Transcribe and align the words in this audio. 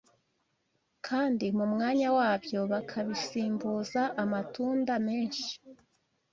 kandi 1.07 1.45
mu 1.57 1.65
mwanya 1.73 2.07
wabyo 2.17 2.59
bakabisimbuza 2.71 4.01
amatunda 4.23 4.93
menshi. 5.07 5.51